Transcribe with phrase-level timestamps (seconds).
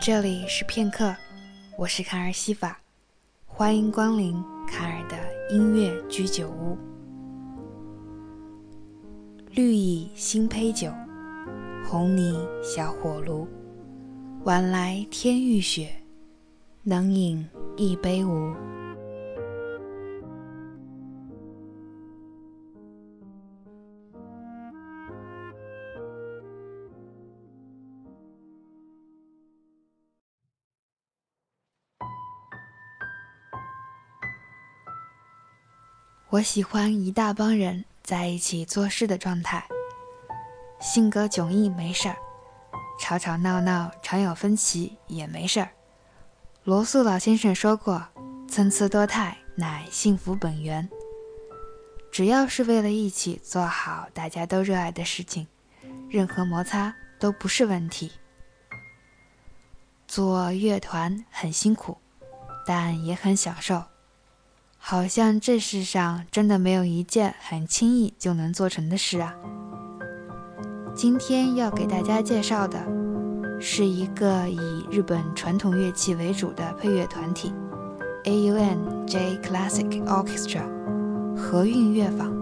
[0.00, 1.14] 这里是片刻，
[1.76, 2.80] 我是卡尔西法，
[3.44, 4.32] 欢迎光临
[4.66, 5.18] 卡尔的
[5.50, 6.78] 音乐居酒屋。
[9.50, 10.90] 绿蚁新醅酒，
[11.84, 13.46] 红泥小火炉，
[14.44, 15.90] 晚来天欲雪，
[16.82, 18.54] 能饮一杯无？
[36.30, 39.66] 我喜欢一大帮人在一起做事的状态。
[40.80, 42.16] 性格迥异没事儿，
[43.00, 45.70] 吵吵闹闹常有分歧也没事儿。
[46.62, 48.06] 罗素老先生说过
[48.48, 50.88] ：“参差多态乃幸福本源。”
[52.12, 55.48] 只要是为了一起做好大家都热爱的事情，
[56.08, 58.12] 任何摩擦都不是问题。
[60.06, 61.98] 做乐团很辛苦，
[62.64, 63.82] 但也很享受。
[64.82, 69.34] 好像这世上真的没有一件很轻易就能做成的事啊！
[70.96, 72.78] 今天要给大家介绍的
[73.60, 74.58] 是一个以
[74.90, 77.52] 日本传统乐器为主的配乐团体
[78.24, 80.62] ——AUN-J Classic Orchestra
[81.36, 82.32] 和韵乐坊。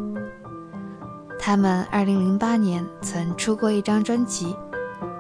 [1.39, 4.57] 他们2008年曾出过一张专辑，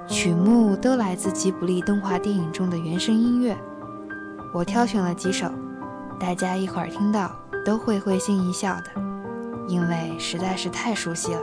[0.07, 3.55] 曲目都来自吉卜力动画电影中的原声音乐。
[4.55, 5.53] 我挑选了几首。
[6.19, 7.31] 大家一会儿听到
[7.65, 8.91] 都会会心一笑的，
[9.67, 11.41] 因为实在是太熟悉了。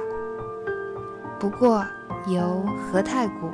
[1.40, 1.86] 不过
[2.28, 3.52] 由和太鼓、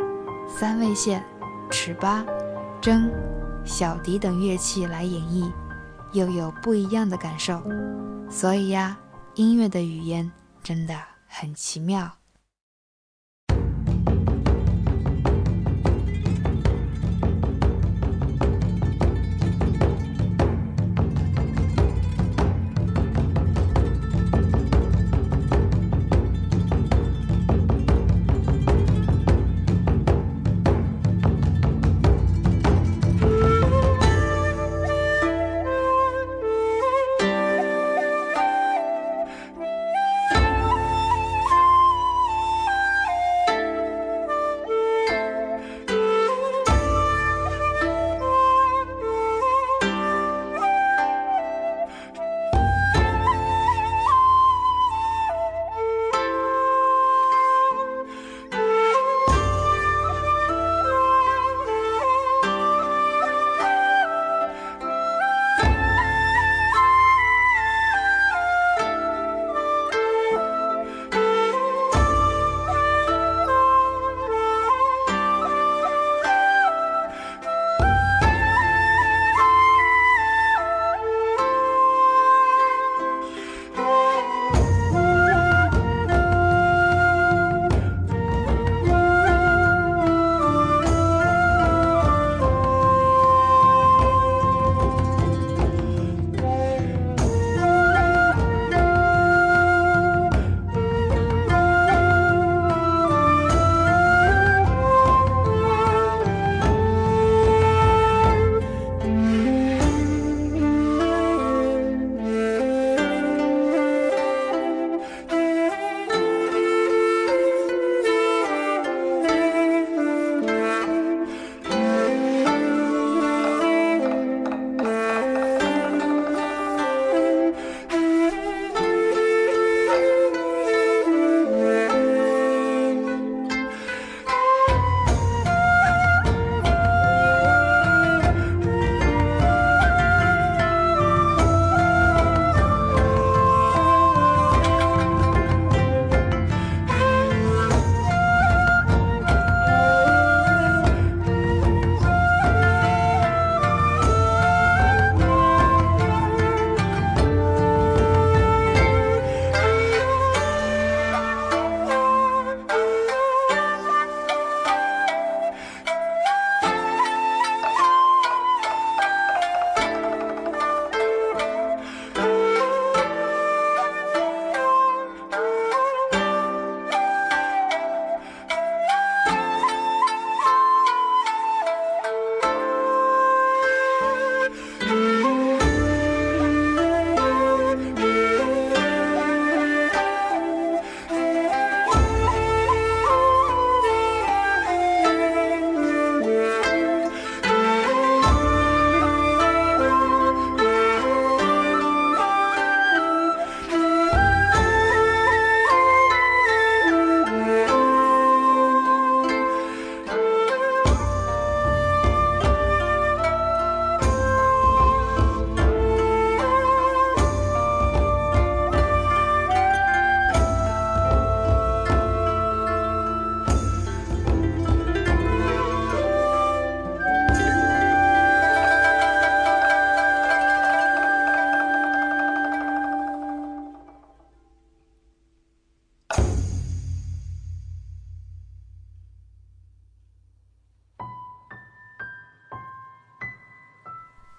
[0.47, 1.23] 三味线、
[1.69, 2.25] 尺八、
[2.81, 3.09] 筝、
[3.63, 5.51] 小笛等乐器来演绎，
[6.11, 7.61] 又有不一样的感受。
[8.29, 8.97] 所以呀，
[9.35, 10.31] 音乐的语言
[10.63, 10.95] 真的
[11.27, 12.09] 很奇妙。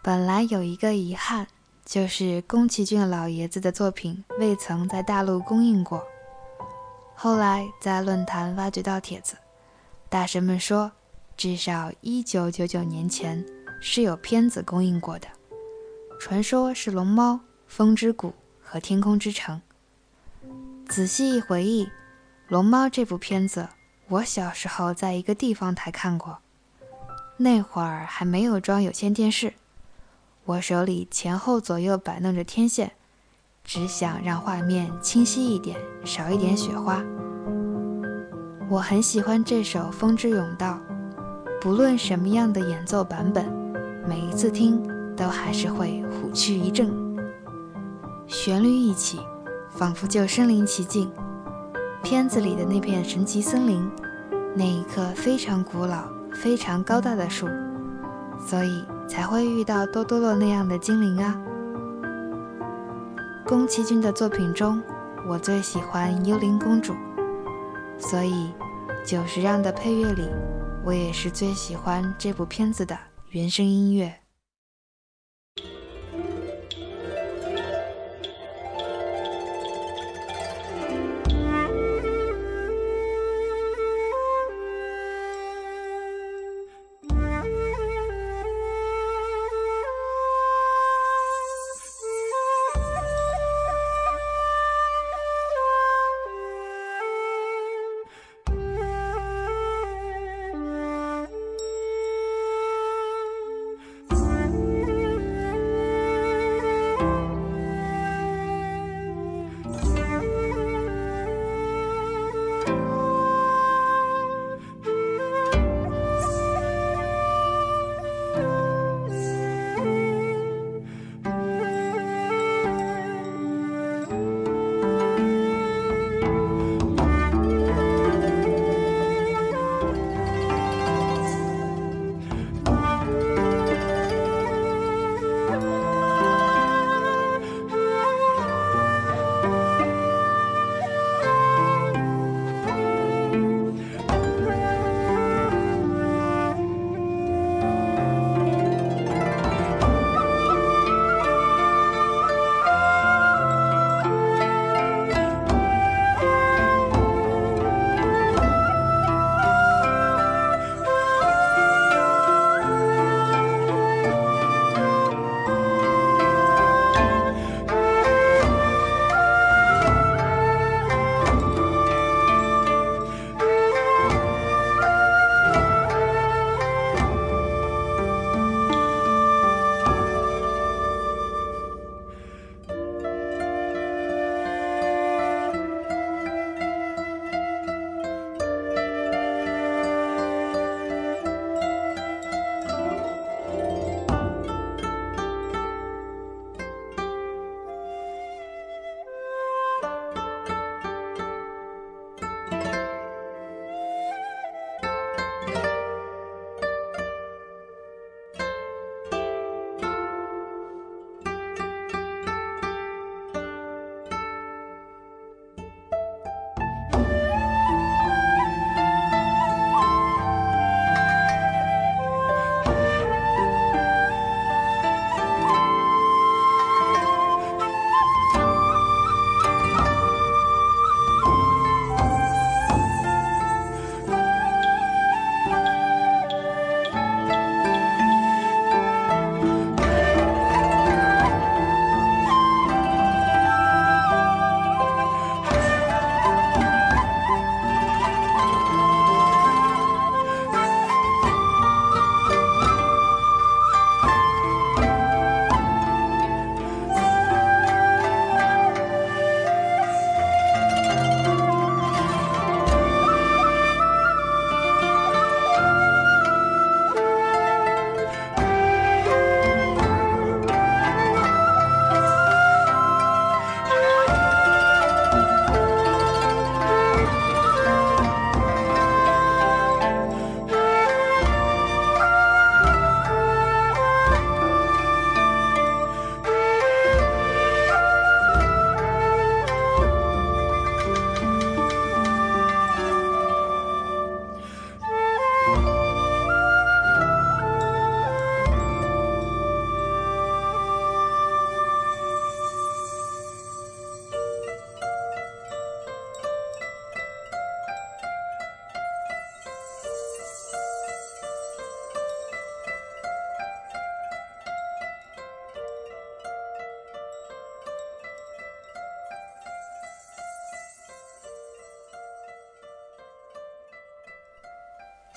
[0.04, 1.46] 本来有一个遗憾，
[1.84, 6.04] 就是宫崎骏老爷子的作品未曾在大陆公映过。
[7.14, 9.36] 后来在论坛挖掘到帖子，
[10.08, 10.90] 大神们说，
[11.36, 13.46] 至少一九九九年前
[13.80, 15.28] 是有片子公映过的，
[16.18, 17.34] 传说是《龙猫》
[17.68, 19.62] 《风之谷》和《天空之城》。
[20.88, 21.86] 仔细一回忆，
[22.48, 23.68] 《龙猫》这部片子，
[24.08, 26.38] 我小时候在一个地方台看过，
[27.36, 29.54] 那会儿还没有装有线电视。
[30.44, 32.92] 我手里前后左右摆弄着天线，
[33.62, 37.00] 只想让画面清晰一点，少一点雪花。
[38.68, 40.80] 我很喜欢这首《风之甬道》，
[41.60, 43.46] 不论什么样的演奏版本，
[44.08, 44.82] 每一次听
[45.16, 46.92] 都还是会虎躯一震。
[48.26, 49.20] 旋律一起，
[49.70, 51.08] 仿佛就身临其境。
[52.02, 53.88] 片子里的那片神奇森林，
[54.56, 56.02] 那一棵非常古老、
[56.32, 57.46] 非常高大的树，
[58.44, 58.84] 所以。
[59.12, 61.38] 才会遇到多多洛那样的精灵啊！
[63.46, 64.82] 宫崎骏的作品中，
[65.28, 66.94] 我最喜欢《幽灵公主》，
[67.98, 68.50] 所以
[69.04, 70.30] 久石让的配乐里，
[70.82, 72.98] 我也是最喜欢这部片子的
[73.32, 74.21] 原声音乐。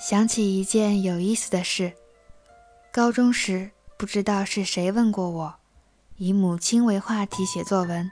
[0.08, 1.92] 想起一件有意思的事，
[2.92, 5.56] 高中时不知道是谁问过我，
[6.16, 8.08] 以母亲为话题写作文，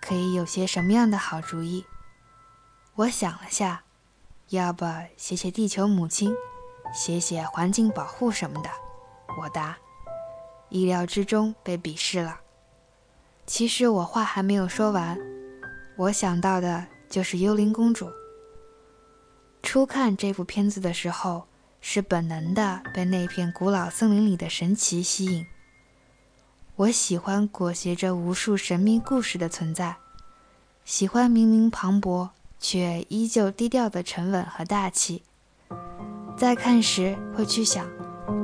[0.00, 1.86] 可以有些什么样的好主意？
[2.96, 3.84] 我想了下，
[4.48, 4.84] 要不
[5.16, 6.34] 写写地球母亲，
[6.92, 8.68] 写写环境保护什么的。
[9.40, 9.78] 我答，
[10.68, 12.40] 意料之中被鄙视了。
[13.46, 15.16] 其实我话还没有说完，
[15.96, 18.10] 我想到的就是幽灵公主。
[19.62, 21.44] 初看这部片子的时候，
[21.80, 25.46] 是本能的被那片古老森林里的神奇吸引。
[26.76, 29.96] 我喜欢裹挟着无数神秘故事的存在，
[30.84, 35.22] 喜欢明明磅礴却依旧低调的沉稳和大气。
[36.36, 37.86] 在看时会去想，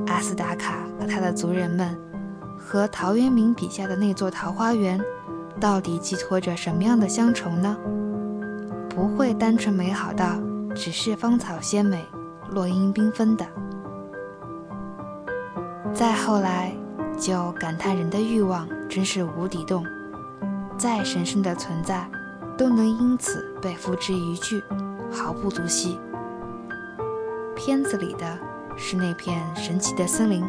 [0.05, 1.97] 阿斯达卡和他的族人们。
[2.59, 4.99] 和陶渊明笔下的那座桃花源，
[5.59, 7.77] 到底寄托着什么样的乡愁呢？
[8.89, 10.37] 不会单纯美好到
[10.77, 12.05] 只是芳草鲜美、
[12.51, 13.45] 落英缤纷的。
[15.93, 16.71] 再后来，
[17.17, 19.83] 就感叹人的欲望真是无底洞，
[20.77, 22.07] 再神圣的存在，
[22.55, 24.63] 都能因此被付之一炬，
[25.11, 25.99] 毫不足惜。
[27.55, 28.37] 片子里的
[28.77, 30.45] 是那片神奇的森林。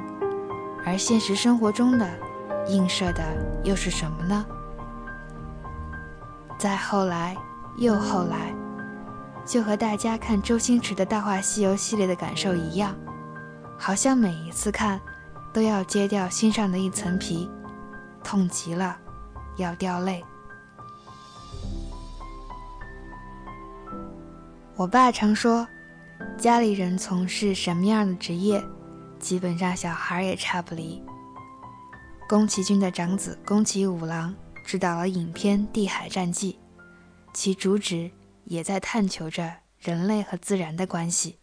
[0.87, 2.09] 而现实生活中的
[2.69, 3.23] 映射的
[3.65, 4.47] 又是什么呢？
[6.57, 7.37] 再后来，
[7.77, 8.55] 又后来，
[9.49, 12.95] 就和大家看周星驰的《大话西游》系列的感受一样，
[13.79, 15.01] 好像每一次看
[15.55, 17.51] 都要揭掉心上的一层皮，
[18.23, 18.95] 痛极了，
[19.57, 20.23] 要掉泪。
[24.77, 25.67] 我爸常说，
[26.37, 28.63] 家里人从事什么样的职业？
[29.19, 31.03] 基本上小孩也差不离。
[32.29, 36.53] 宫崎骏的长子宫崎五郎执导了影片《地海战记》，
[37.33, 38.11] 其主旨
[38.49, 41.38] 也在探求着人类和自然的关系。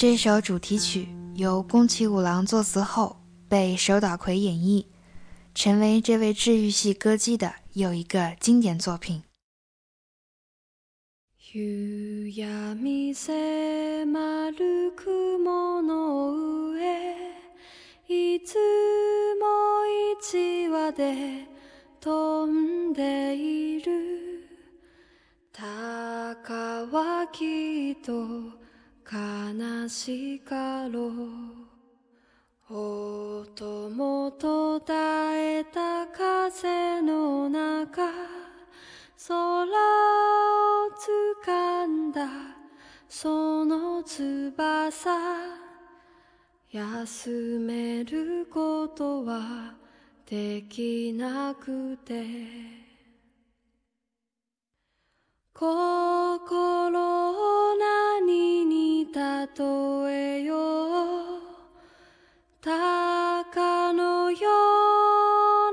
[0.00, 3.16] 这首主题曲由宫崎五郎作词后，
[3.48, 4.86] 被手岛葵演绎，
[5.56, 9.24] 成为这位治愈系歌姬的又一个经典作品。
[29.10, 31.12] 悲しかろう。
[32.70, 38.02] 音も途絶えた風の中
[39.26, 39.68] 空を
[41.40, 42.28] 掴んだ
[43.08, 45.10] その翼。
[46.70, 49.74] 休めることは
[50.28, 52.87] できなくて。
[55.58, 56.94] 心
[57.76, 59.20] 何に例
[60.08, 60.58] えよう？
[62.62, 64.40] 鷹のよう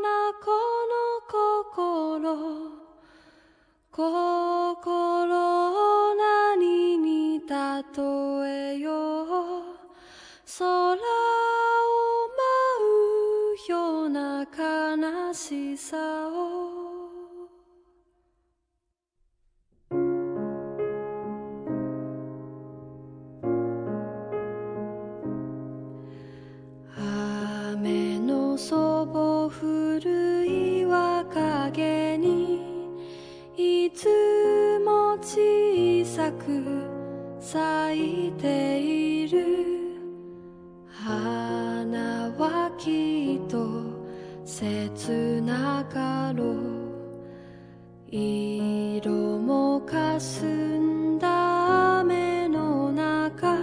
[0.02, 0.50] なこ
[0.90, 0.96] の
[1.30, 2.82] 心。
[3.92, 5.28] 心
[6.16, 7.46] 何に例
[8.50, 9.26] えよう？
[10.58, 10.98] 空を
[12.34, 16.25] 舞うような悲しさ。
[34.06, 36.64] つも小さく
[37.40, 39.98] 咲いている
[40.88, 43.66] 花はきっと
[44.46, 46.56] 切なかろう。
[48.12, 53.58] 色もかすんだ雨の中。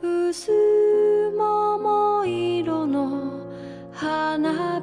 [0.00, 0.52] 薄
[1.36, 3.48] 桃色の
[3.90, 4.73] 花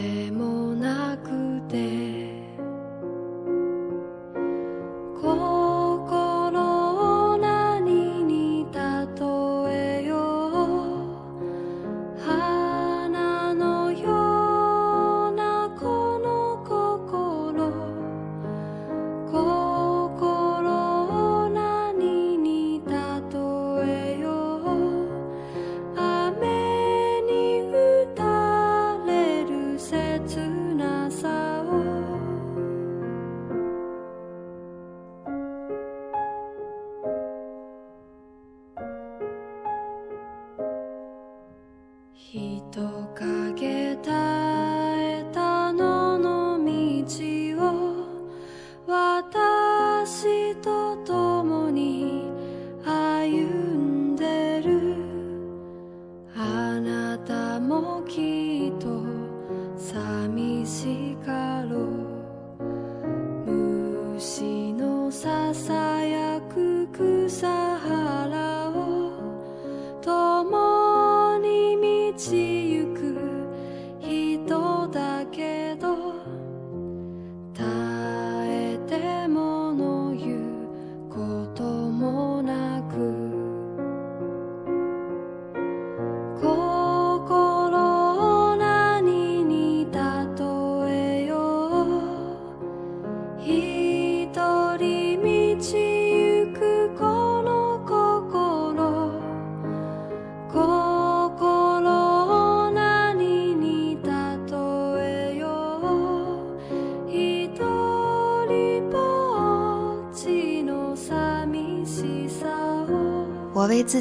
[0.00, 1.19] でもなく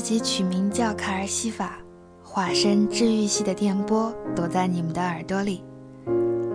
[0.10, 1.78] 我为自己取名叫卡尔西法，
[2.24, 5.64] 化身治愈系的电波，躲在你们的耳朵里。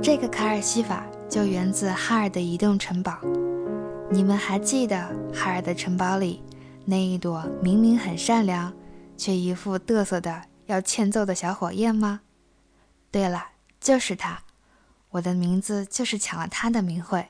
[0.03, 3.17] 这个卡尔西法就源自哈尔的移动城堡。
[4.11, 4.97] 你们还记得
[5.33, 6.43] 哈尔的城堡里
[6.85, 8.73] 那一朵明明很善良，
[9.17, 12.23] 却一副嘚瑟的要欠揍的小火焰吗？
[13.13, 14.41] 对了，就是他。
[15.11, 17.25] 我的名字就是抢了他的名讳。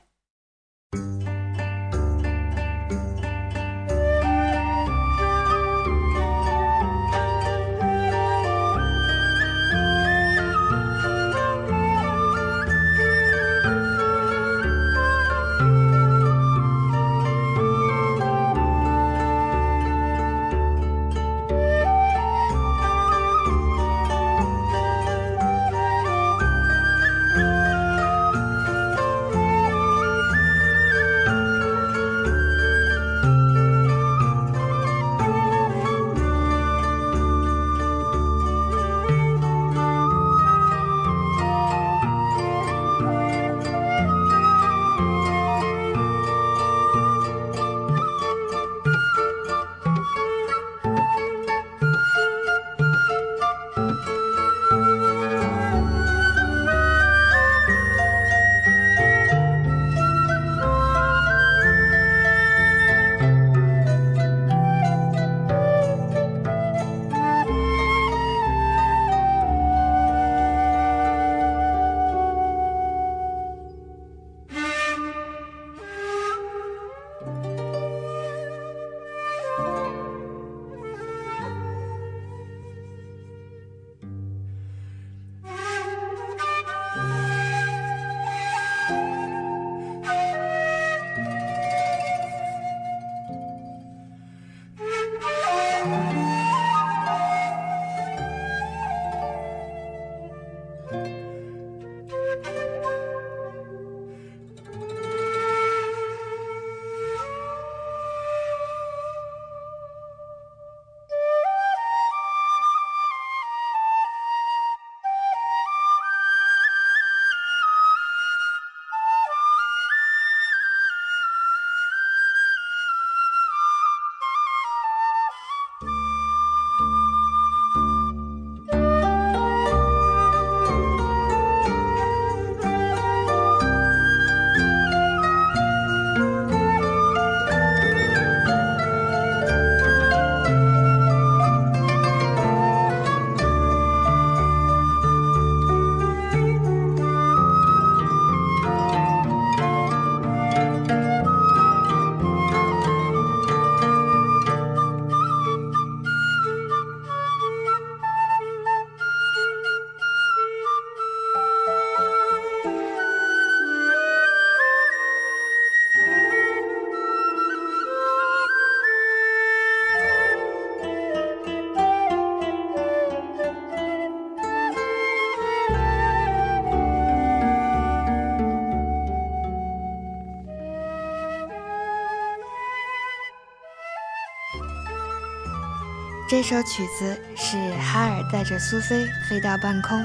[186.27, 190.03] 这首曲子是哈尔带着苏菲飞到半空，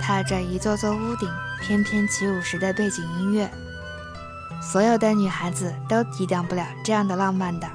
[0.00, 1.28] 踏着一座座屋顶
[1.60, 3.50] 翩翩起舞时的背景音乐。
[4.62, 7.68] 所有的女孩子都抵挡不了这样的浪漫的，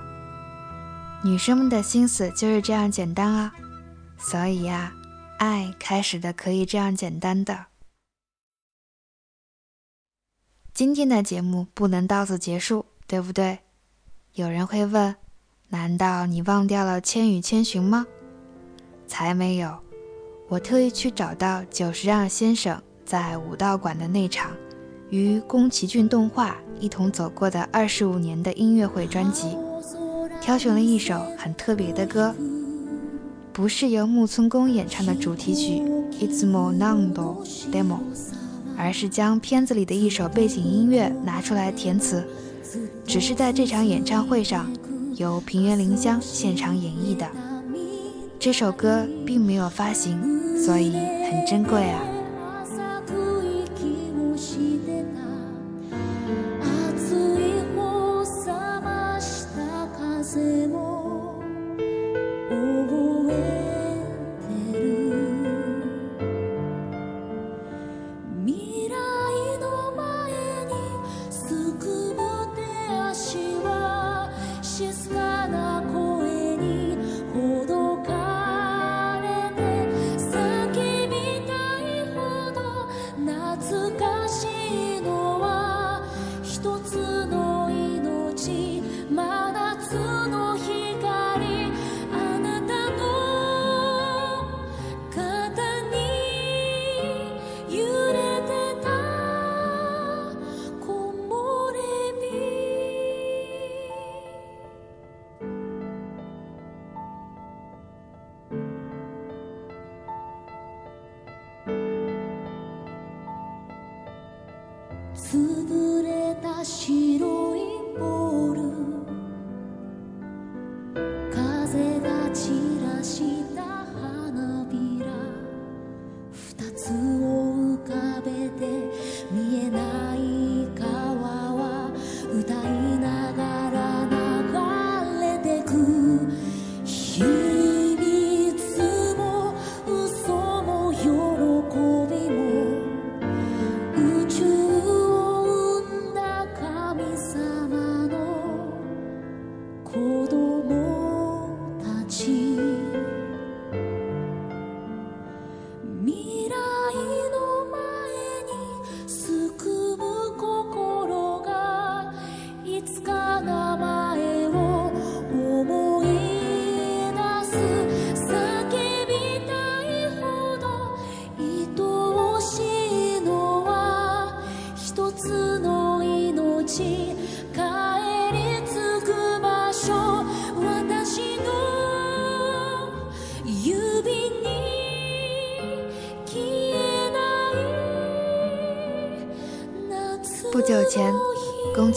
[1.23, 3.53] 女生们的心思就是这样简单啊！
[4.17, 4.91] 所以呀，
[5.37, 7.67] 爱开始的可以这样简单的。
[10.73, 13.59] 今天的节目不能到此结束，对不对？
[14.33, 15.15] 有人会问。
[15.69, 18.08] 难道你忘掉了《千与千寻》吗？
[19.06, 19.69] 才没有！
[20.47, 24.51] 我特意去找到久石让先生在武道馆的那场
[25.10, 29.58] 与宫崎骏动画一同走过的二十五年的音乐会专辑，
[30.39, 32.34] 挑选了一首很特别的歌，
[33.51, 35.82] 不是由木村宫演唱的主题曲
[36.17, 37.97] 《It's More Nando Demo》，
[38.77, 42.25] 而是将片子里的一首背景音乐拿出来填词，
[43.06, 44.71] 只是在这场演唱会上。
[45.17, 47.27] 由平原绫香现场演绎的
[48.39, 50.19] 这首歌并没有发行，
[50.63, 52.16] 所以很珍贵啊。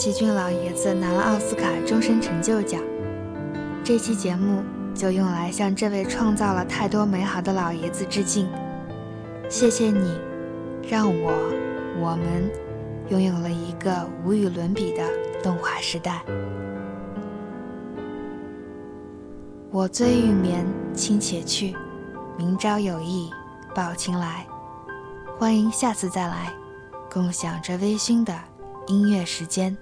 [0.01, 2.81] 奇骏老爷子拿了奥斯卡终身成就奖。
[3.83, 4.63] 这期节目
[4.95, 8.49] 就用来向这位创造了太多美好的老爷子致敬。
[9.47, 10.19] 谢谢你，
[10.89, 11.31] 让我、
[11.99, 12.49] 我们
[13.09, 15.07] 拥有了一个无与伦比的
[15.43, 16.23] 动画时代。
[19.69, 21.75] 我醉欲眠，卿且去，
[22.39, 23.29] 明朝有意
[23.75, 24.47] 抱琴来。
[25.37, 26.51] 欢迎下次再来，
[27.07, 28.33] 共享这微醺的
[28.87, 29.77] 音乐时间。